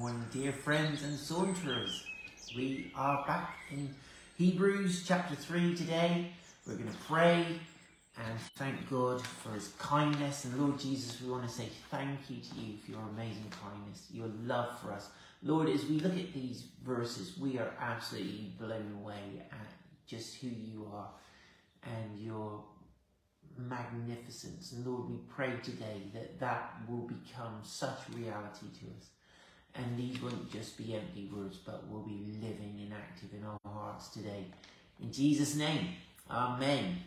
[0.00, 2.06] morning, dear friends and saunterers.
[2.56, 3.94] We are back in
[4.38, 6.32] Hebrews chapter 3 today.
[6.66, 7.44] We're going to pray
[8.16, 10.46] and thank God for his kindness.
[10.46, 14.06] And Lord Jesus, we want to say thank you to you for your amazing kindness,
[14.10, 15.10] your love for us.
[15.42, 19.68] Lord, as we look at these verses, we are absolutely blown away at
[20.06, 21.10] just who you are
[21.82, 22.64] and your
[23.58, 24.72] magnificence.
[24.72, 29.10] And Lord, we pray today that that will become such reality to us.
[29.74, 33.58] And these won't just be empty words, but will be living and active in our
[33.64, 34.46] hearts today.
[35.00, 35.88] In Jesus' name,
[36.30, 36.98] Amen.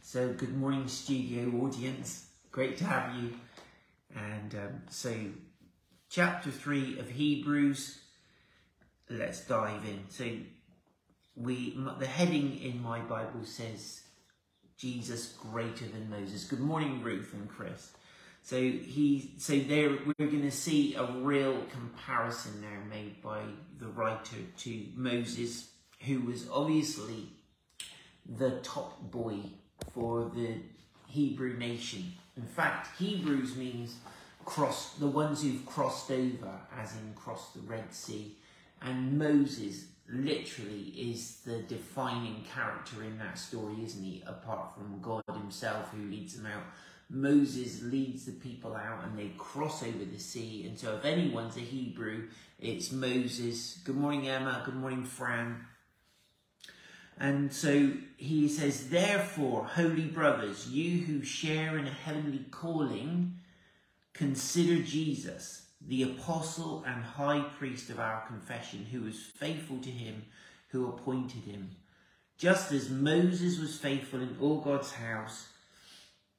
[0.00, 2.28] So, good morning, studio audience.
[2.50, 3.34] Great to have you.
[4.14, 5.14] And um, so,
[6.08, 7.98] chapter 3 of Hebrews,
[9.10, 10.04] let's dive in.
[10.08, 10.26] So,
[11.34, 14.04] we the heading in my Bible says
[14.78, 16.44] Jesus greater than Moses.
[16.44, 17.92] Good morning, Ruth and Chris.
[18.46, 23.40] So he, so there we're going to see a real comparison now made by
[23.80, 25.70] the writer to Moses,
[26.02, 27.26] who was obviously
[28.24, 29.38] the top boy
[29.92, 30.58] for the
[31.08, 32.12] Hebrew nation.
[32.36, 33.96] In fact, Hebrews means
[34.44, 38.36] cross the ones who've crossed over, as in crossed the Red Sea,
[38.80, 44.22] and Moses literally is the defining character in that story, isn't he?
[44.24, 46.62] Apart from God himself who leads them out.
[47.08, 50.66] Moses leads the people out and they cross over the sea.
[50.66, 53.78] And so if anyone's a Hebrew, it's Moses.
[53.84, 54.62] Good morning, Emma.
[54.64, 55.64] Good morning, Fran.
[57.18, 63.38] And so he says, Therefore, holy brothers, you who share in a heavenly calling,
[64.12, 70.24] consider Jesus the apostle and high priest of our confession, who was faithful to him
[70.68, 71.70] who appointed him.
[72.36, 75.48] Just as Moses was faithful in all God's house,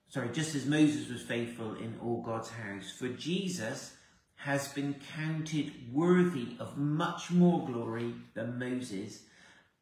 [0.10, 3.94] sorry, just as Moses was faithful in all God's house, for Jesus
[4.36, 9.24] has been counted worthy of much more glory than Moses,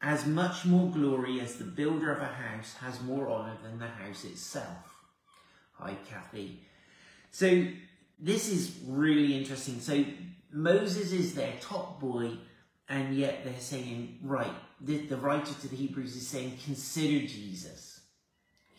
[0.01, 3.87] as much more glory as the builder of a house has more honour than the
[3.87, 4.95] house itself.
[5.73, 6.61] Hi, Kathy.
[7.31, 7.67] So
[8.19, 9.81] this is really interesting.
[9.81, 10.05] So
[10.51, 12.31] Moses is their top boy,
[12.87, 17.94] and yet they're saying, right, the, the writer to the Hebrews is saying, consider Jesus.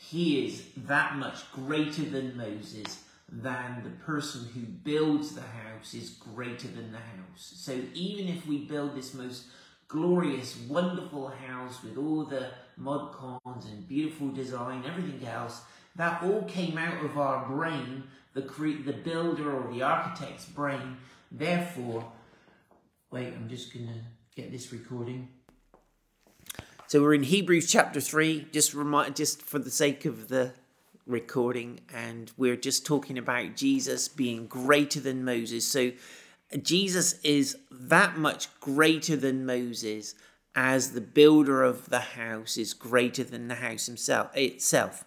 [0.08, 6.10] He is that much greater than Moses, than the person who builds the house is
[6.10, 7.52] greater than the house.
[7.56, 9.46] So even if we build this most
[9.88, 15.62] glorious, wonderful house with all the mod cons and beautiful design, everything else,
[15.96, 20.98] that all came out of our brain the, cre- the builder or the architect's brain.
[21.32, 22.12] Therefore,
[23.10, 25.28] wait, I'm just to get this recording.
[26.88, 30.52] So we're in Hebrews chapter 3, just remind, just for the sake of the
[31.04, 35.66] recording, and we're just talking about Jesus being greater than Moses.
[35.66, 35.90] So
[36.62, 40.14] Jesus is that much greater than Moses
[40.54, 45.04] as the builder of the house is greater than the house himself itself.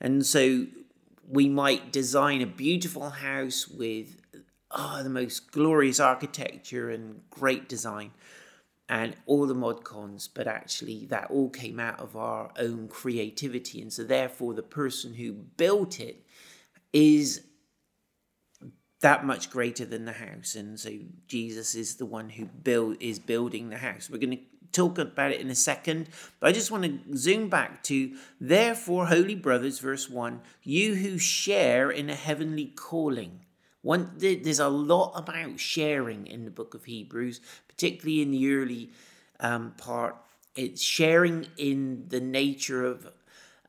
[0.00, 0.66] And so
[1.28, 4.20] we might design a beautiful house with
[4.70, 8.12] oh, the most glorious architecture and great design
[8.88, 13.82] and all the mod cons, but actually that all came out of our own creativity.
[13.82, 16.24] And so, therefore, the person who built it
[16.92, 17.42] is
[19.00, 20.54] that much greater than the house.
[20.54, 20.90] And so,
[21.26, 24.08] Jesus is the one who build, is building the house.
[24.08, 26.08] We're going to talk about it in a second,
[26.38, 31.18] but I just want to zoom back to, therefore, holy brothers, verse 1, you who
[31.18, 33.40] share in a heavenly calling.
[33.82, 38.90] One, there's a lot about sharing in the book of Hebrews, particularly in the early
[39.38, 40.16] um, part.
[40.56, 43.08] It's sharing in the nature of,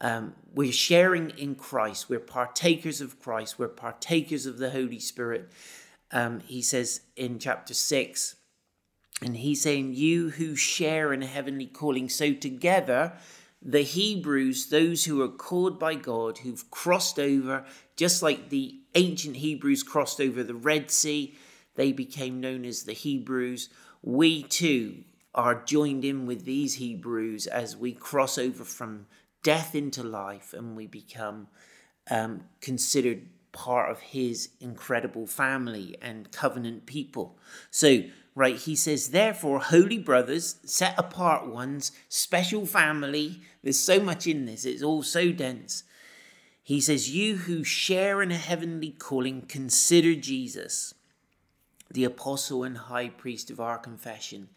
[0.02, 2.10] um, we're sharing in Christ.
[2.10, 3.60] We're partakers of Christ.
[3.60, 5.52] We're partakers of the Holy Spirit.
[6.12, 8.36] Um, he says in chapter 6,
[9.22, 12.08] and he's saying, You who share in a heavenly calling.
[12.10, 13.14] So, together,
[13.62, 17.66] the Hebrews, those who are called by God, who've crossed over,
[17.98, 21.36] just like the ancient Hebrews crossed over the Red Sea,
[21.76, 23.70] they became known as the Hebrews.
[24.02, 25.04] We too
[25.36, 29.08] are joined in with these Hebrews as we cross over from
[29.44, 31.48] death into life and we become
[32.10, 37.38] um, considered part of his incredible family and covenant people.
[37.72, 38.04] So,
[38.36, 38.56] right?
[38.56, 43.42] He says, therefore, holy brothers, set apart ones, special family.
[43.64, 45.84] There's so much in this, it's all so dense.
[46.68, 50.94] He says, You who share in a heavenly calling, consider Jesus,
[51.90, 54.50] the apostle and high priest of our confession.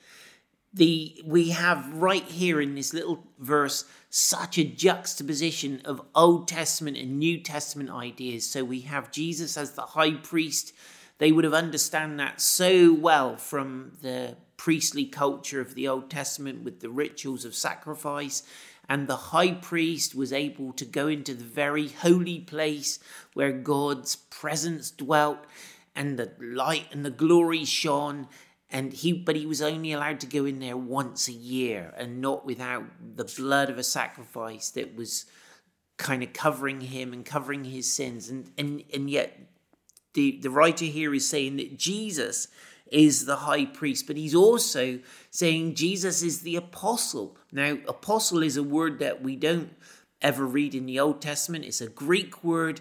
[0.74, 6.96] The, we have right here in this little verse such a juxtaposition of Old Testament
[6.96, 8.44] and New Testament ideas.
[8.44, 10.72] So we have Jesus as the high priest
[11.18, 16.64] They would have understood that so well from the priestly culture of the Old Testament
[16.64, 18.42] with the rituals of sacrifice.
[18.90, 22.98] And the high priest was able to go into the very holy place
[23.34, 25.38] where God's presence dwelt
[25.94, 28.26] and the light and the glory shone.
[28.68, 32.20] And he but he was only allowed to go in there once a year and
[32.20, 32.82] not without
[33.14, 35.24] the blood of a sacrifice that was
[35.96, 38.28] kind of covering him and covering his sins.
[38.28, 39.38] And and and yet
[40.14, 42.48] the the writer here is saying that Jesus
[42.90, 44.98] is the high priest but he's also
[45.30, 47.36] saying Jesus is the apostle.
[47.52, 49.70] Now apostle is a word that we don't
[50.22, 51.64] ever read in the Old Testament.
[51.64, 52.80] It's a Greek word.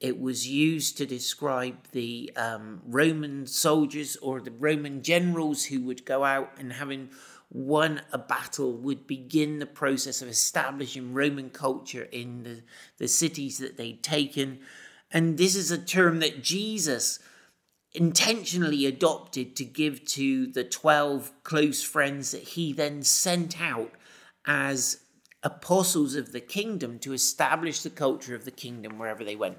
[0.00, 6.06] It was used to describe the um, Roman soldiers or the Roman generals who would
[6.06, 7.10] go out and having
[7.50, 12.62] won a battle would begin the process of establishing Roman culture in the,
[12.98, 14.60] the cities that they'd taken.
[15.12, 17.18] And this is a term that Jesus
[17.92, 23.90] intentionally adopted to give to the 12 close friends that he then sent out
[24.46, 25.00] as
[25.42, 29.58] apostles of the kingdom to establish the culture of the kingdom wherever they went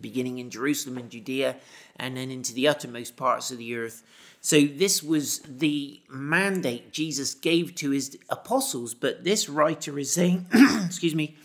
[0.00, 1.56] beginning in Jerusalem and Judea,
[1.96, 4.02] and then into the uttermost parts of the earth.
[4.40, 10.46] So, this was the mandate Jesus gave to his apostles, but this writer is saying,
[10.86, 11.36] excuse me,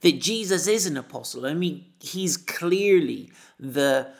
[0.00, 1.46] that Jesus is an apostle.
[1.46, 4.12] I mean, he's clearly the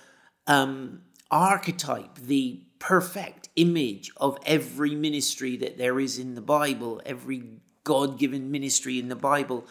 [0.46, 7.42] um, archetype, the perfect image of every ministry that there is in the Bible, every
[7.84, 9.66] God given ministry in the Bible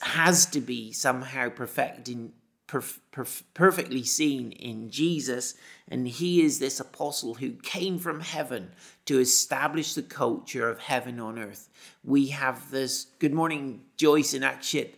[0.00, 2.32] has to be somehow perfect in,
[2.66, 5.54] perf- perf- perfectly seen in Jesus,
[5.88, 8.70] and he is this apostle who came from heaven
[9.06, 11.68] to establish the culture of heaven on earth.
[12.04, 14.94] We have this, good morning, Joyce and Akshit.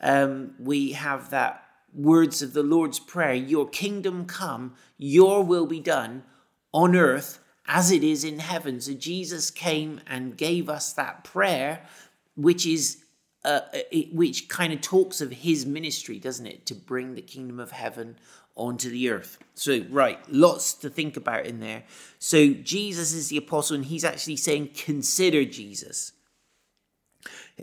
[0.00, 1.64] Um, we have that
[1.94, 6.24] words of the Lord's Prayer Your kingdom come, your will be done
[6.72, 8.80] on earth as it is in heaven.
[8.80, 11.86] So Jesus came and gave us that prayer,
[12.34, 13.04] which is
[13.44, 13.60] uh,
[13.90, 17.70] it, which kind of talks of his ministry, doesn't it, to bring the kingdom of
[17.70, 18.16] heaven
[18.54, 19.38] onto the earth.
[19.54, 21.84] So, right, lots to think about in there.
[22.18, 26.12] So, Jesus is the apostle, and he's actually saying, consider Jesus.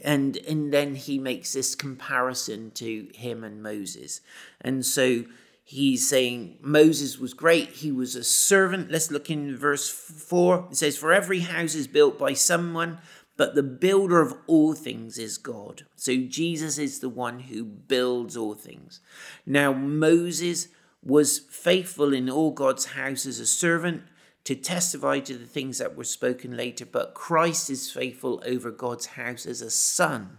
[0.04, 4.22] And, and then he makes this comparison to him and Moses.
[4.62, 5.26] And so
[5.64, 7.70] he's saying Moses was great.
[7.70, 8.92] He was a servant.
[8.92, 10.70] Let's look in verse 4.
[10.72, 13.00] It says, For every house is built by someone,
[13.36, 15.86] but the builder of all things is God.
[15.96, 19.00] So Jesus is the one who builds all things.
[19.46, 20.70] Now, Moses
[21.04, 24.04] was faithful in all God's house as a servant
[24.48, 29.08] to testify to the things that were spoken later, but Christ is faithful over God's
[29.08, 30.38] house as a son.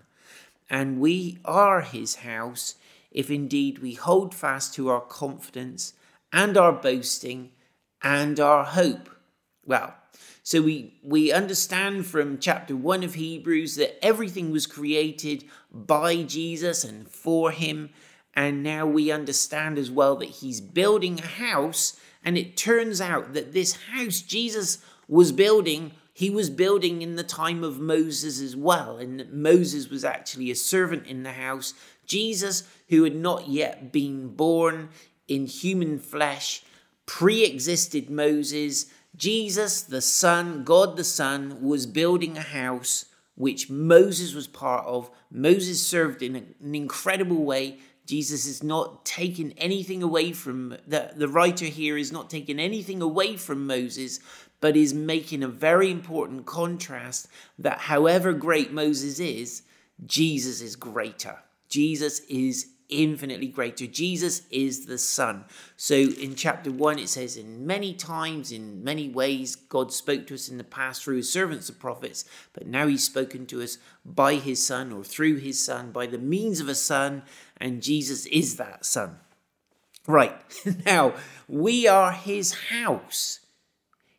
[0.70, 2.76] And we are his house
[3.10, 5.93] if indeed we hold fast to our confidence
[6.32, 7.50] and our boasting
[8.02, 9.10] and our hope.
[9.66, 9.94] Well,
[10.43, 16.83] so we, we understand from chapter 1 of Hebrews that everything was created by Jesus
[16.83, 17.90] and for him.
[18.33, 22.00] And now we understand as well that he's building a house.
[22.25, 27.22] And it turns out that this house Jesus was building, he was building in the
[27.22, 28.98] time of Moses as well.
[28.98, 31.75] And Moses was actually a servant in the house.
[32.06, 34.88] Jesus, who had not yet been born
[35.26, 36.62] in human flesh,
[37.06, 38.87] pre existed Moses
[39.18, 45.10] Jesus, the Son, God the Son, was building a house which Moses was part of.
[45.30, 47.78] Moses served in an incredible way.
[48.09, 53.03] Jesus is not taking anything away from the, the writer here is not taking anything
[53.03, 54.19] away from Moses,
[54.62, 59.61] but is making a very important contrast that however great Moses is,
[60.07, 61.41] Jesus is greater.
[61.69, 63.87] Jesus is infinitely greater.
[63.87, 65.45] Jesus is the Son.
[65.77, 70.35] So in chapter 1, it says, In many times, in many ways, God spoke to
[70.35, 73.79] us in the past through his servants, the prophets, but now he's spoken to us
[74.05, 77.23] by his Son or through his Son, by the means of a Son,
[77.61, 79.19] and Jesus is that Son.
[80.07, 80.35] Right,
[80.87, 81.15] now
[81.49, 83.41] we are his house.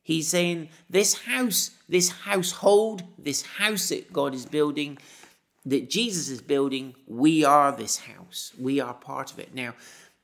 [0.03, 4.98] He's saying, This house, this household, this house that God is building,
[5.65, 8.51] that Jesus is building, we are this house.
[8.60, 9.53] We are part of it.
[9.53, 9.75] Now,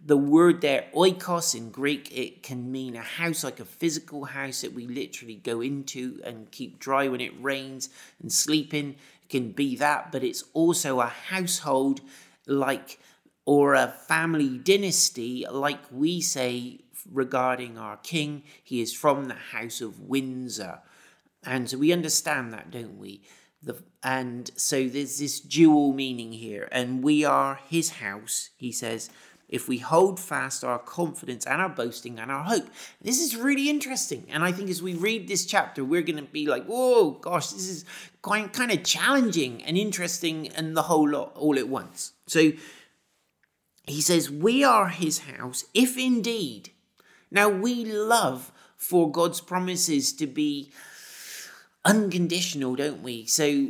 [0.04, 4.62] the word there, oikos in Greek, it can mean a house, like a physical house
[4.62, 7.90] that we literally go into and keep dry when it rains
[8.22, 8.96] and sleep in.
[9.24, 12.02] It can be that, but it's also a household
[12.48, 13.00] like
[13.46, 16.80] or a family dynasty, like we say
[17.12, 18.44] regarding our king.
[18.64, 20.80] He is from the house of Windsor.
[21.46, 23.22] And so we understand that, don't we?
[23.62, 26.68] The, and so there's this dual meaning here.
[26.72, 29.10] And we are his house, he says,
[29.48, 32.68] if we hold fast our confidence and our boasting and our hope.
[33.02, 34.26] This is really interesting.
[34.30, 37.52] And I think as we read this chapter, we're going to be like, whoa, gosh,
[37.52, 37.86] this is
[38.22, 42.14] quite kind of challenging and interesting and the whole lot all at once.
[42.28, 42.54] So
[43.88, 46.72] he says, We are his house, if indeed.
[47.32, 50.72] Now we love for God's promises to be
[51.84, 53.26] unconditional, don't we?
[53.26, 53.68] So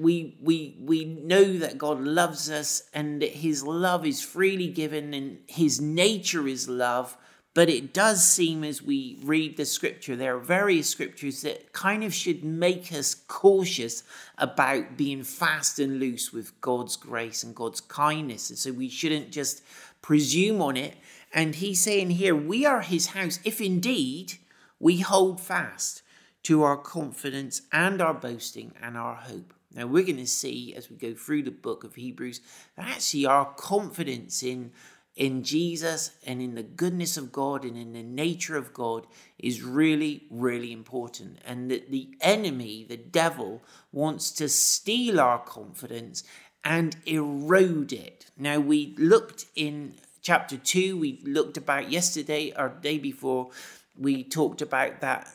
[0.00, 5.38] we we we know that God loves us and his love is freely given and
[5.46, 7.16] his nature is love
[7.52, 12.02] but it does seem as we read the scripture there are various scriptures that kind
[12.02, 14.02] of should make us cautious
[14.38, 19.30] about being fast and loose with God's grace and God's kindness and so we shouldn't
[19.30, 19.62] just
[20.00, 20.96] presume on it
[21.34, 24.38] and he's saying here we are his house if indeed
[24.78, 26.02] we hold fast
[26.42, 29.52] to our confidence and our boasting and our hope.
[29.74, 32.40] Now, we're going to see as we go through the book of Hebrews
[32.76, 34.72] that actually our confidence in,
[35.14, 39.06] in Jesus and in the goodness of God and in the nature of God
[39.38, 41.38] is really, really important.
[41.46, 43.62] And that the enemy, the devil,
[43.92, 46.24] wants to steal our confidence
[46.64, 48.26] and erode it.
[48.36, 53.50] Now, we looked in chapter 2, we looked about yesterday or day before,
[53.96, 55.28] we talked about that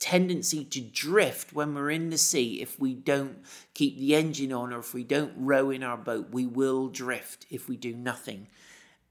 [0.00, 3.38] tendency to drift when we're in the sea if we don't
[3.74, 6.28] keep the engine on or if we don't row in our boat.
[6.32, 8.48] We will drift if we do nothing.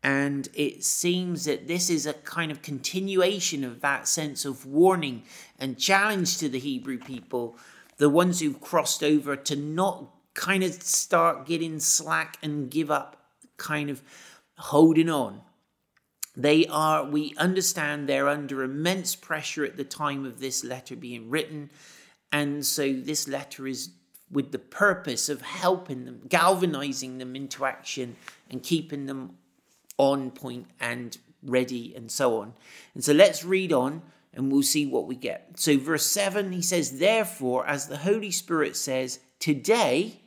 [0.02, 5.24] And it seems that this is a kind of continuation of that sense of warning
[5.60, 7.58] and challenge to the Hebrew people,
[7.98, 13.18] the ones who've crossed over, to not kind of start getting slack and give up,
[13.58, 14.02] kind of
[14.58, 15.42] holding on.
[16.40, 21.30] They are, we understand they're under immense pressure at the time of this letter being
[21.30, 21.70] written.
[22.32, 23.90] And so this letter is
[24.32, 28.16] with the purpose of helping them, galvanizing them into action
[28.50, 29.36] and keeping them
[29.98, 32.54] on point and ready and so on.
[32.94, 34.02] And so let's read on
[34.34, 35.52] and we'll see what we get.
[35.56, 40.22] So, verse 7, he says, Therefore, as the Holy Spirit says, Today,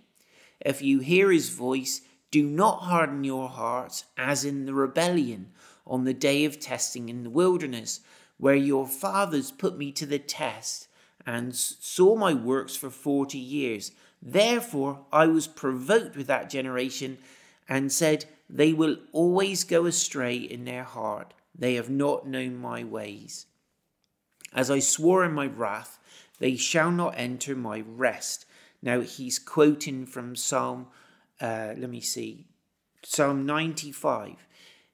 [0.61, 5.53] if you hear his voice, do not harden your hearts as in the rebellion
[5.87, 8.01] on the day of testing in the wilderness,
[8.39, 10.89] where your fathers put me to the test
[11.27, 13.93] and saw my works for forty years.
[14.21, 17.19] Therefore I was provoked with that generation
[17.69, 21.35] and said, They will always go astray in their heart.
[21.55, 23.47] They have not known my ways.
[24.53, 25.99] As I swore in my wrath,
[26.39, 28.47] they shall not enter my rest.
[28.83, 30.89] Now he's quoting from Psalm,
[31.41, 32.47] uh, let me see,
[33.05, 34.47] Psalm 95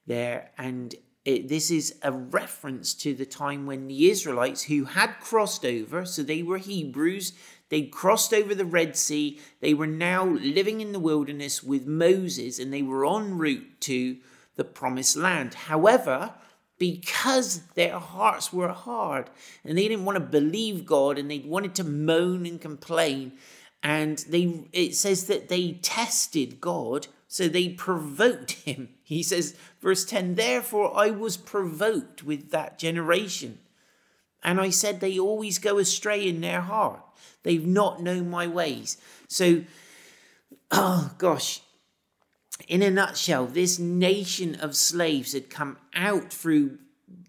[0.09, 0.51] there.
[0.57, 5.63] And it, this is a reference to the time when the Israelites, who had crossed
[5.63, 7.31] over, so they were Hebrews,
[7.69, 12.59] they crossed over the Red Sea, they were now living in the wilderness with Moses,
[12.59, 14.17] and they were en route to
[14.55, 15.53] the promised land.
[15.53, 16.33] However,
[16.79, 19.29] because their hearts were hard
[19.63, 23.33] and they didn't want to believe God and they wanted to moan and complain,
[23.83, 28.89] and they it says that they tested God so they provoked him.
[29.03, 33.59] He says, verse 10 Therefore I was provoked with that generation.
[34.43, 37.01] And I said, They always go astray in their heart.
[37.43, 38.97] They've not known my ways.
[39.27, 39.63] So,
[40.71, 41.61] oh gosh,
[42.67, 46.77] in a nutshell, this nation of slaves had come out through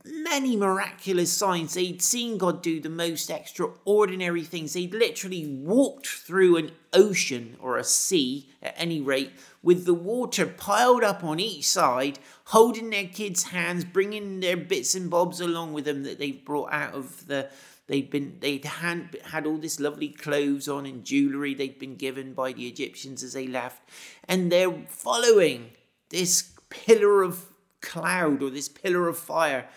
[0.05, 1.75] many miraculous signs.
[1.75, 4.73] They'd seen God do the most extraordinary things.
[4.73, 9.33] They'd literally walked through an ocean or a sea, at any rate,
[9.63, 14.95] with the water piled up on each side, holding their kids' hands, bringing their bits
[14.95, 17.51] and bobs along with them that they've brought out of the.
[17.87, 22.35] They'd been they'd had, had all this lovely clothes on and jewelry they'd been given
[22.35, 23.83] by the Egyptians as they left,
[24.29, 25.71] and they're following
[26.11, 27.50] this pillar of
[27.81, 29.69] cloud or this pillar of fire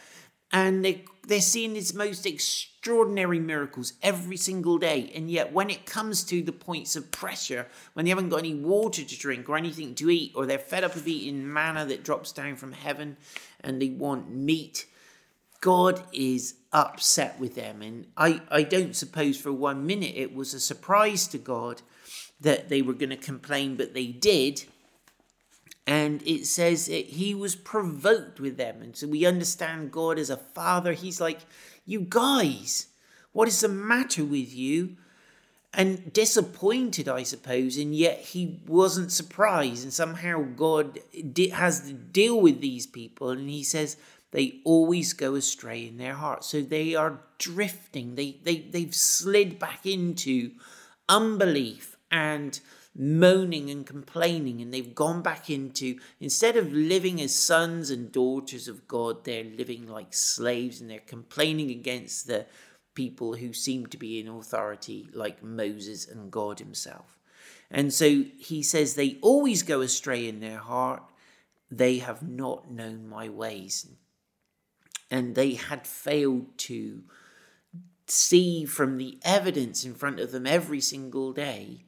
[0.53, 5.11] and they, they're seeing these most extraordinary miracles every single day.
[5.15, 8.53] And yet, when it comes to the points of pressure, when they haven't got any
[8.53, 12.03] water to drink or anything to eat, or they're fed up of eating manna that
[12.03, 13.17] drops down from heaven
[13.61, 14.85] and they want meat,
[15.59, 17.81] God is upset with them.
[17.81, 21.81] And I, I don't suppose for one minute it was a surprise to God
[22.39, 24.65] that they were going to complain, but they did
[25.85, 28.81] and it says that he was provoked with them.
[28.81, 30.93] And so we understand God as a father.
[30.93, 31.39] He's like,
[31.85, 32.87] You guys,
[33.33, 34.97] what is the matter with you?
[35.75, 39.83] And disappointed, I suppose, and yet he wasn't surprised.
[39.83, 40.99] And somehow God
[41.51, 43.97] has to deal with these people, and he says
[44.29, 46.47] they always go astray in their hearts.
[46.47, 50.51] So they are drifting, they, they, they've slid back into
[51.09, 52.59] unbelief and
[52.95, 58.67] moaning and complaining, and they've gone back into, instead of living as sons and daughters
[58.67, 62.45] of God, they're living like slaves and they're complaining against the
[62.93, 67.17] people who seem to be in authority, like Moses and God Himself.
[67.71, 71.03] And so he says, They always go astray in their heart,
[71.71, 73.87] they have not known my ways.
[75.09, 77.03] And they had failed to
[78.07, 81.85] see from the evidence in front of them every single day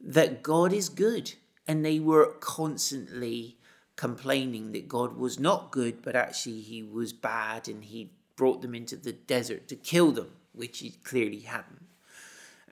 [0.00, 1.34] that God is good.
[1.68, 3.56] And they were constantly
[3.96, 8.74] complaining that God was not good, but actually he was bad and he brought them
[8.74, 11.86] into the desert to kill them, which he clearly hadn't.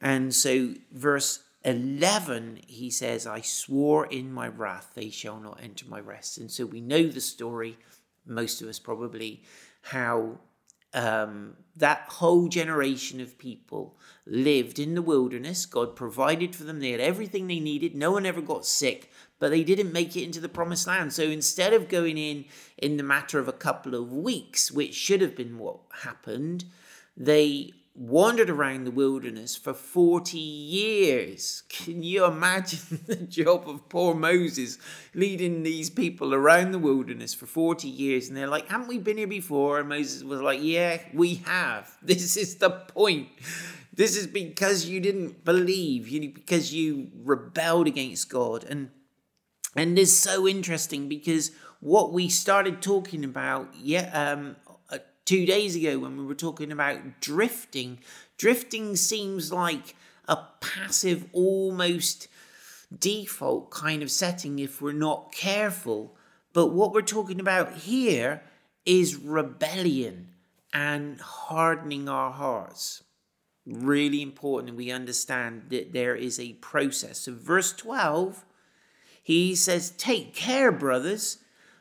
[0.00, 5.86] And so, verse 11, he says, I swore in my wrath, they shall not enter
[5.88, 6.36] my rest.
[6.36, 7.78] And so we know the story,
[8.26, 9.42] most of us probably,
[9.80, 10.38] how
[10.92, 15.66] um, that whole generation of people lived in the wilderness.
[15.66, 16.80] God provided for them.
[16.80, 17.94] They had everything they needed.
[17.94, 21.12] No one ever got sick, but they didn't make it into the promised land.
[21.12, 22.44] So instead of going in
[22.78, 26.64] in the matter of a couple of weeks, which should have been what happened,
[27.16, 31.62] they wandered around the wilderness for 40 years.
[31.68, 34.78] Can you imagine the job of poor Moses
[35.14, 38.28] leading these people around the wilderness for 40 years?
[38.28, 39.78] And they're like, Haven't we been here before?
[39.78, 41.96] And Moses was like, Yeah, we have.
[42.02, 43.28] This is the point.
[43.92, 48.64] This is because you didn't believe, you because you rebelled against God.
[48.64, 48.90] And
[49.76, 54.56] and it's so interesting because what we started talking about yeah, um,
[55.24, 57.98] two days ago when we were talking about drifting.
[58.36, 59.96] Drifting seems like
[60.28, 62.28] a passive, almost
[62.96, 66.16] default kind of setting if we're not careful.
[66.52, 68.42] But what we're talking about here
[68.84, 70.28] is rebellion
[70.72, 73.02] and hardening our hearts.
[73.66, 77.20] Really important, we understand that there is a process.
[77.20, 78.44] So, verse 12,
[79.22, 81.38] he says, Take care, brothers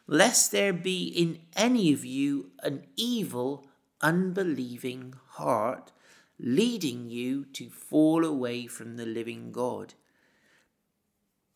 [0.07, 3.67] lest there be in any of you an evil,
[4.01, 5.91] unbelieving heart,
[6.39, 9.93] leading you to fall away from the living God.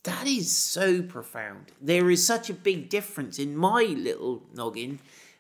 [0.04, 1.74] That is so profound.
[1.82, 5.00] There is such a big difference in my little noggin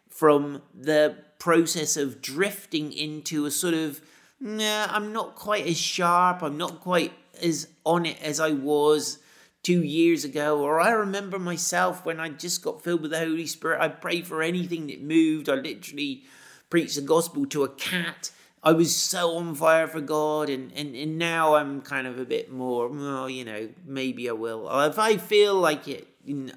[0.09, 4.01] from the process of drifting into a sort of,
[4.41, 9.19] nah, I'm not quite as sharp, I'm not quite as on it as I was
[9.67, 13.45] two years ago, or I remember myself when I just got filled with the Holy
[13.45, 13.81] Spirit.
[13.81, 15.49] I prayed for anything that moved.
[15.49, 16.23] I literally
[16.69, 18.31] preached the gospel to a cat.
[18.63, 22.23] I was so on fire for God, and, and, and now I'm kind of a
[22.23, 24.69] bit more, well, you know, maybe I will.
[24.85, 26.07] If I feel like it,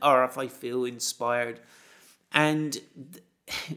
[0.01, 1.59] or if I feel inspired.
[2.31, 2.79] And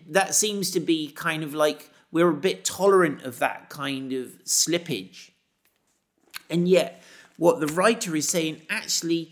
[0.07, 4.27] that seems to be kind of like we're a bit tolerant of that kind of
[4.45, 5.31] slippage.
[6.51, 7.02] And yet,
[7.43, 9.29] what the writer is saying actually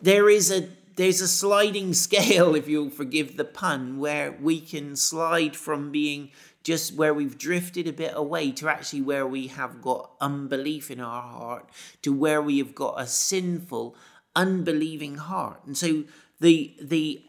[0.00, 4.94] there is a there's a sliding scale if you'll forgive the pun where we can
[4.94, 6.30] slide from being
[6.62, 11.00] just where we've drifted a bit away to actually where we have got unbelief in
[11.00, 11.68] our heart
[12.02, 13.96] to where we have got a sinful
[14.36, 15.60] unbelieving heart.
[15.66, 16.04] And so
[16.40, 17.20] the the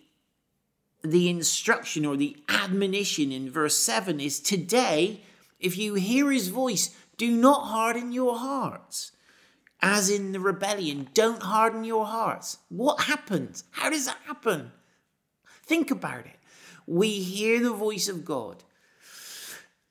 [1.03, 5.21] the instruction or the admonition in verse 7 is today
[5.59, 9.11] if you hear his voice do not harden your hearts
[9.83, 11.09] as in the rebellion.
[11.13, 12.57] Don't harden your hearts.
[12.69, 13.65] What happens?
[13.71, 14.71] How does that happen?
[15.65, 16.39] Think about it.
[16.87, 18.63] We hear the voice of God.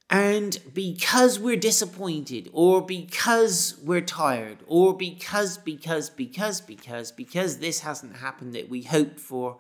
[0.09, 7.81] And because we're disappointed, or because we're tired, or because, because, because, because, because this
[7.81, 9.59] hasn't happened that we hoped for,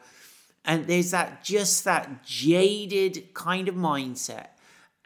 [0.64, 4.48] and there's that just that jaded kind of mindset,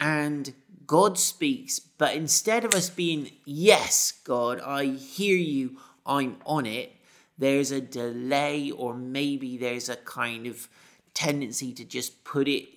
[0.01, 0.53] and
[0.87, 6.93] God speaks, but instead of us being, Yes, God, I hear you, I'm on it,
[7.39, 10.69] there's a delay, or maybe there's a kind of
[11.15, 12.69] tendency to just put it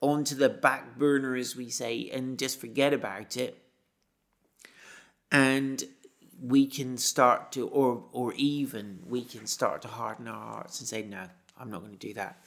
[0.00, 3.56] onto the back burner, as we say, and just forget about it.
[5.30, 5.84] And
[6.42, 10.88] we can start to, or, or even we can start to harden our hearts and
[10.88, 11.26] say, No,
[11.58, 12.42] I'm not going to do that.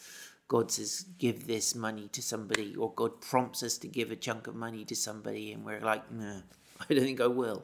[0.47, 4.47] God says, give this money to somebody, or God prompts us to give a chunk
[4.47, 6.41] of money to somebody, and we're like, no,
[6.89, 7.63] I don't think I will.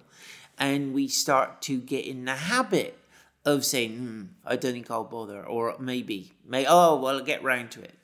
[0.57, 2.97] And we start to get in the habit
[3.45, 7.43] of saying, hmm, I don't think I'll bother, or maybe, may, oh, well, I'll get
[7.43, 7.95] round to it.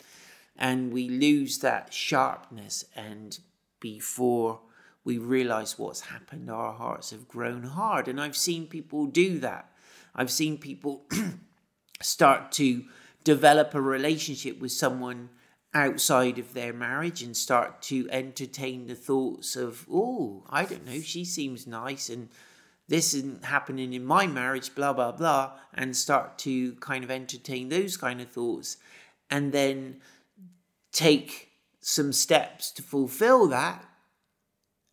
[0.58, 3.38] And we lose that sharpness, and
[3.80, 4.60] before
[5.04, 8.08] we realize what's happened, our hearts have grown hard.
[8.08, 9.70] And I've seen people do that.
[10.16, 11.04] I've seen people
[12.02, 12.84] start to
[13.26, 15.30] develop a relationship with someone
[15.74, 21.02] outside of their marriage and start to entertain the thoughts of, oh, I don't know,
[21.02, 22.30] she seems nice and
[22.88, 27.70] this isn't happening in my marriage, blah, blah, blah, and start to kind of entertain
[27.70, 28.78] those kind of thoughts.
[29.30, 29.98] And then
[30.92, 31.50] take
[31.82, 33.84] some steps to fulfill that,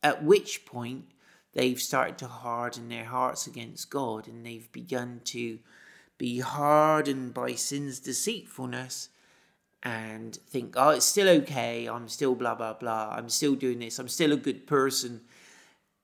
[0.02, 1.04] at which point
[1.52, 5.58] they've started to harden their hearts against God and they've begun to
[6.22, 9.08] be hardened by sin's deceitfulness
[9.82, 13.98] and think, oh, it's still okay, I'm still blah, blah, blah, I'm still doing this,
[13.98, 15.22] I'm still a good person.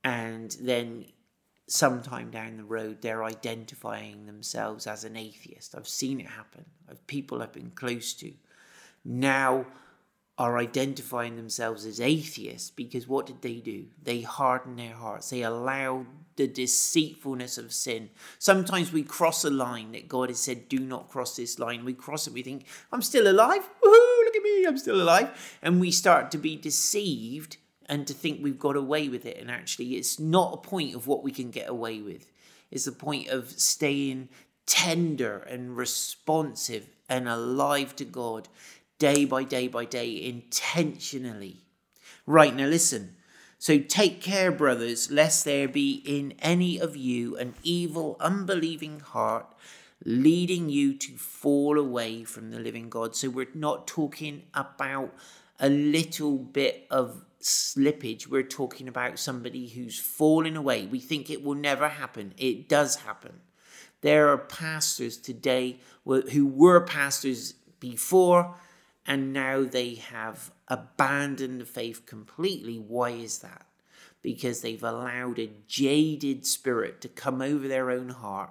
[0.02, 1.04] And then
[1.68, 5.76] sometime down the road, they're identifying themselves as an atheist.
[5.76, 6.64] I've seen it happen.
[7.06, 8.32] People I've been close to
[9.04, 9.66] now
[10.38, 13.86] are identifying themselves as atheists because what did they do?
[14.02, 15.30] They hardened their hearts.
[15.30, 18.10] They allowed the deceitfulness of sin.
[18.38, 21.84] Sometimes we cross a line that God has said, do not cross this line.
[21.84, 23.62] We cross it, we think, I'm still alive.
[23.62, 25.58] Woohoo, look at me, I'm still alive.
[25.60, 29.38] And we start to be deceived and to think we've got away with it.
[29.38, 32.30] And actually, it's not a point of what we can get away with,
[32.70, 34.28] it's a point of staying
[34.66, 38.48] tender and responsive and alive to God
[38.98, 41.64] day by day by day intentionally.
[42.26, 43.16] Right, now listen.
[43.58, 49.46] So take care, brothers, lest there be in any of you an evil, unbelieving heart
[50.04, 53.16] leading you to fall away from the living God.
[53.16, 55.12] So we're not talking about
[55.58, 58.26] a little bit of slippage.
[58.26, 60.86] We're talking about somebody who's fallen away.
[60.86, 62.32] We think it will never happen.
[62.36, 63.40] It does happen.
[64.00, 68.54] There are pastors today who were pastors before
[69.08, 72.76] and now they have abandoned the faith completely.
[72.76, 73.64] Why is that?
[74.20, 78.50] Because they've allowed a jaded spirit to come over their own heart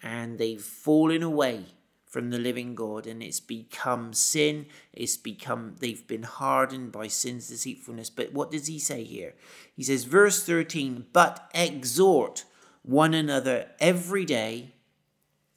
[0.00, 1.64] and they've fallen away
[2.04, 4.66] from the living God and it's become sin.
[4.92, 8.08] It's become, they've been hardened by sin's deceitfulness.
[8.08, 9.34] But what does he say here?
[9.74, 12.44] He says, verse 13, but exhort
[12.82, 14.70] one another every day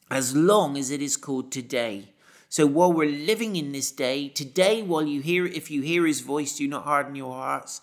[0.10, 2.14] as long as it is called today
[2.50, 6.22] so while we're living in this day, today, while you hear, if you hear his
[6.22, 7.80] voice, do not harden your hearts.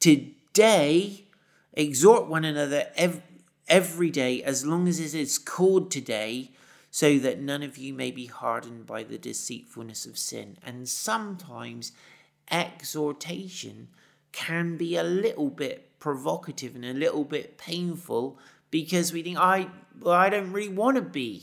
[0.00, 1.24] Today,
[1.72, 2.88] exhort one another
[3.68, 6.50] every, day, as long as it is called today,
[6.90, 10.58] so that none of you may be hardened by the deceitfulness of sin.
[10.62, 11.92] And sometimes
[12.50, 13.88] exhortation
[14.32, 18.38] can be a little bit provocative and a little bit painful
[18.70, 21.42] because we think, I, well, I don't really want to be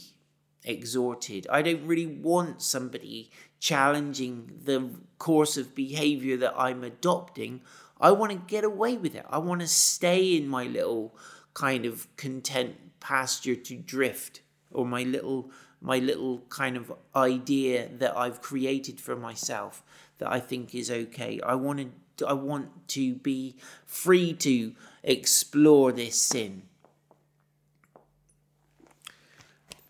[0.64, 1.48] exhorted.
[1.50, 7.62] I don't really want somebody challenging the course of behavior that I'm adopting.
[8.00, 9.26] I want to get away with it.
[9.30, 11.16] I want to stay in my little
[11.54, 14.42] kind of content pasture to drift
[14.72, 19.82] or my little my little kind of idea that I've created for myself
[20.18, 21.40] that I think is okay.
[21.42, 21.80] I want
[22.18, 26.64] to I want to be free to explore this sin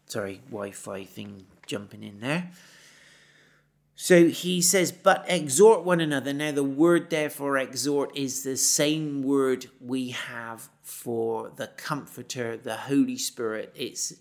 [0.10, 2.52] sorry, Wi Fi thing jumping in there.
[3.96, 6.32] So he says, but exhort one another.
[6.32, 12.56] Now, the word there for exhort is the same word we have for the Comforter,
[12.56, 13.74] the Holy Spirit.
[13.76, 14.14] It's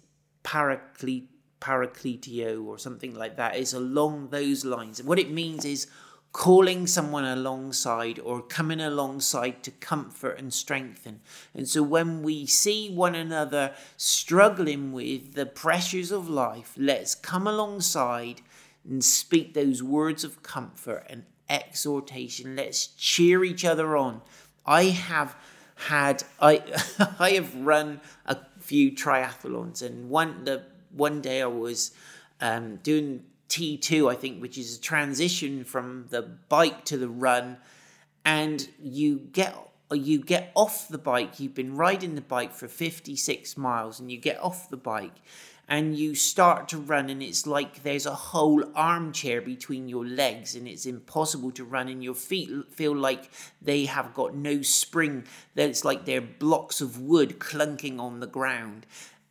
[0.42, 3.57] paraclete, paracletio or something like that.
[3.57, 5.01] It's along those lines.
[5.01, 5.87] What it means is
[6.32, 11.20] calling someone alongside or coming alongside to comfort and strengthen.
[11.54, 17.46] And so when we see one another struggling with the pressures of life, let's come
[17.46, 18.42] alongside
[18.88, 22.56] and speak those words of comfort and exhortation.
[22.56, 24.22] Let's cheer each other on.
[24.66, 25.34] I have
[25.86, 26.62] had I
[27.18, 31.92] I have run a few triathlons and one the one day I was
[32.40, 37.58] um, doing T2, I think, which is a transition from the bike to the run,
[38.24, 39.54] and you get
[39.90, 41.40] you get off the bike.
[41.40, 45.14] You've been riding the bike for 56 miles, and you get off the bike,
[45.66, 50.54] and you start to run, and it's like there's a whole armchair between your legs,
[50.54, 53.30] and it's impossible to run, and your feet feel like
[53.62, 55.24] they have got no spring.
[55.54, 58.84] That it's like they're blocks of wood clunking on the ground,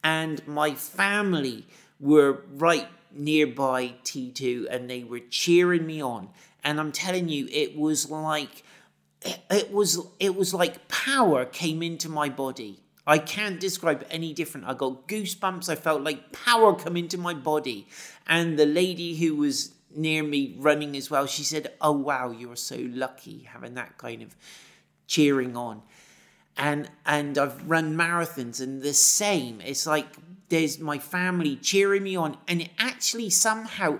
[0.03, 1.67] and my family
[1.99, 6.29] were right nearby T2 and they were cheering me on.
[6.63, 8.63] And I'm telling you, it was like
[9.49, 12.81] it was it was like power came into my body.
[13.05, 14.67] I can't describe any different.
[14.67, 15.69] I got goosebumps.
[15.69, 17.87] I felt like power come into my body.
[18.27, 22.57] And the lady who was near me running as well, she said, Oh wow, you're
[22.57, 24.35] so lucky having that kind of
[25.07, 25.81] cheering on.
[26.57, 29.61] And and I've run marathons and the same.
[29.61, 30.07] It's like
[30.49, 33.99] there's my family cheering me on, and it actually somehow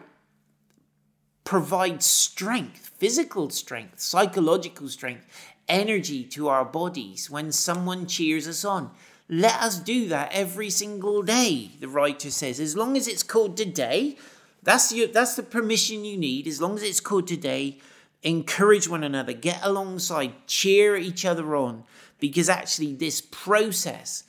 [1.44, 5.26] provides strength, physical strength, psychological strength,
[5.68, 8.92] energy to our bodies when someone cheers us on.
[9.30, 12.60] let us do that every single day, the writer says.
[12.60, 14.18] As long as it's called today,
[14.64, 16.48] that's, your, that's the permission you need.
[16.48, 17.80] As long as it's called today,
[18.24, 21.84] encourage one another, get alongside, cheer each other on,
[22.20, 24.24] because actually, this process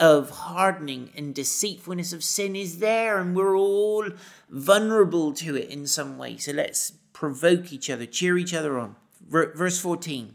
[0.00, 4.08] of hardening and deceitfulness of sin is there, and we're all
[4.48, 6.36] vulnerable to it in some way.
[6.36, 8.96] So let's provoke each other, cheer each other on.
[9.26, 10.34] Verse 14.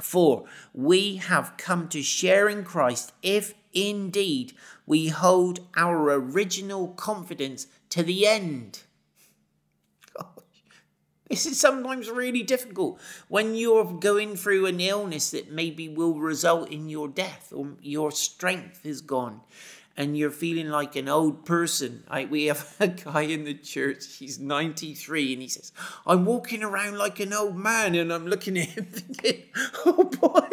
[0.00, 4.54] For we have come to share in Christ if indeed
[4.86, 8.80] we hold our original confidence to the end.
[11.30, 16.70] This is sometimes really difficult when you're going through an illness that maybe will result
[16.70, 19.40] in your death or your strength is gone
[19.96, 22.02] and you're feeling like an old person.
[22.08, 25.70] I, we have a guy in the church, he's 93, and he says,
[26.04, 29.44] I'm walking around like an old man, and I'm looking at him thinking,
[29.86, 30.48] oh boy,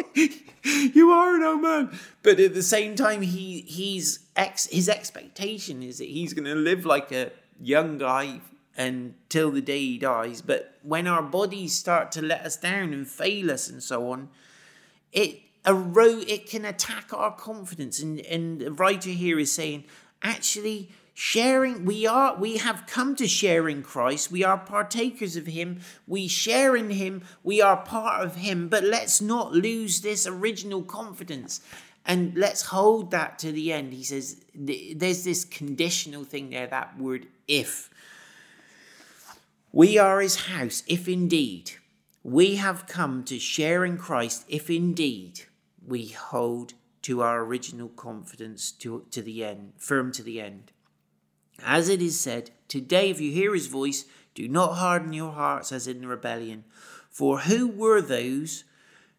[0.62, 1.98] you are an old man.
[2.22, 6.54] But at the same time, he he's ex, his expectation is that he's going to
[6.54, 8.42] live like a young guy
[8.78, 10.40] until the day he dies.
[10.40, 14.28] But when our bodies start to let us down and fail us and so on,
[15.12, 18.00] it erode, it can attack our confidence.
[18.00, 19.84] And, and the writer here is saying,
[20.22, 24.30] actually, sharing we are we have come to share in christ.
[24.30, 25.80] We are partakers of him.
[26.06, 27.22] We share in him.
[27.42, 28.68] We are part of him.
[28.68, 31.60] But let's not lose this original confidence.
[32.06, 33.92] And let's hold that to the end.
[33.92, 37.90] He says there's this conditional thing there that word if
[39.72, 41.72] we are his house if indeed
[42.22, 45.40] we have come to share in christ if indeed
[45.86, 50.72] we hold to our original confidence to, to the end, firm to the end.
[51.64, 54.04] As it is said, Today, if you hear his voice,
[54.34, 56.64] do not harden your hearts as in rebellion.
[57.10, 58.64] For who were those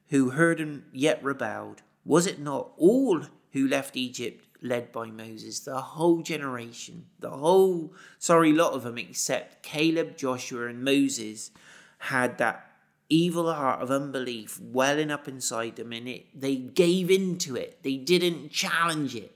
[0.09, 1.81] who heard and yet rebelled?
[2.05, 5.60] Was it not all who left Egypt led by Moses?
[5.60, 11.52] The whole generation, the whole, sorry, lot of them except Caleb, Joshua, and Moses
[12.00, 12.69] had that
[13.10, 17.82] evil heart of unbelief welling up inside them and it they gave into it.
[17.84, 19.36] They didn't challenge it.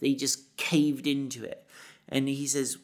[0.00, 1.64] They just caved into it.
[2.08, 2.78] And he says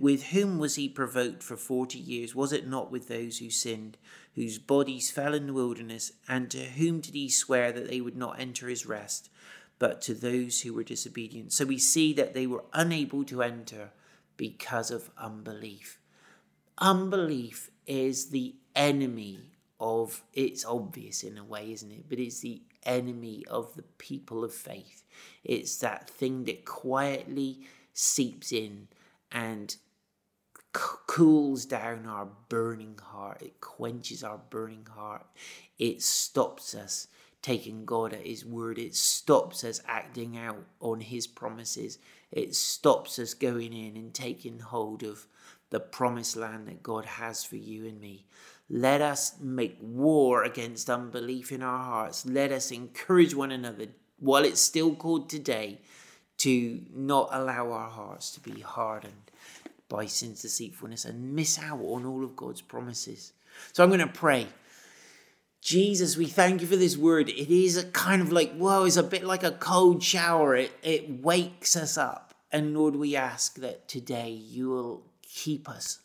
[0.00, 2.34] with whom was he provoked for 40 years?
[2.34, 3.98] Was it not with those who sinned
[4.34, 6.12] whose bodies fell in the wilderness?
[6.26, 9.28] And to whom did he swear that they would not enter his rest
[9.78, 13.90] but to those who were disobedient so we see that they were unable to enter
[14.36, 15.98] because of unbelief
[16.78, 22.08] unbelief is the enemy of it's obvious in a way, isn't it?
[22.08, 25.04] But it's the enemy of the people of faith.
[25.42, 27.60] It's that thing that quietly
[27.92, 28.88] seeps in
[29.30, 29.76] and
[30.72, 33.42] cools down our burning heart.
[33.42, 35.26] It quenches our burning heart.
[35.78, 37.08] It stops us
[37.44, 38.78] taking God at His word.
[38.78, 41.98] It stops us acting out on His promises.
[42.32, 45.26] It stops us going in and taking hold of
[45.68, 48.24] the promised land that God has for you and me.
[48.70, 52.24] Let us make war against unbelief in our hearts.
[52.24, 55.82] Let us encourage one another while it's still called today
[56.38, 59.30] to not allow our hearts to be hardened
[59.90, 63.34] by sin's deceitfulness and miss out on all of God's promises.
[63.74, 64.46] So I'm going to pray.
[65.64, 67.30] Jesus, we thank you for this word.
[67.30, 70.54] It is a kind of like, whoa, it's a bit like a cold shower.
[70.54, 72.34] It, it wakes us up.
[72.52, 76.00] And Lord, we ask that today you will keep us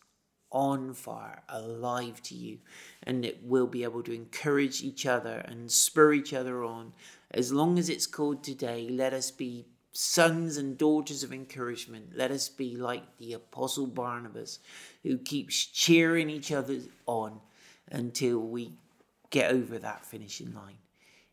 [0.50, 2.60] on fire, alive to you,
[3.04, 6.94] and it will be able to encourage each other and spur each other on.
[7.30, 12.16] As long as it's called today, let us be sons and daughters of encouragement.
[12.16, 14.60] Let us be like the Apostle Barnabas,
[15.04, 17.42] who keeps cheering each other on
[17.92, 18.72] until we
[19.30, 20.78] get over that finishing line.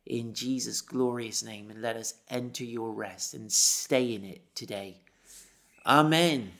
[0.05, 4.99] In Jesus' glorious name, and let us enter your rest and stay in it today.
[5.85, 6.53] Amen.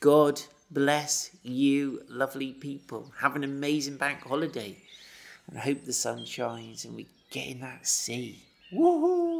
[0.00, 3.12] God bless you, lovely people.
[3.18, 4.76] Have an amazing bank holiday.
[5.54, 8.42] I hope the sun shines and we get in that sea.
[8.72, 9.35] Woohoo!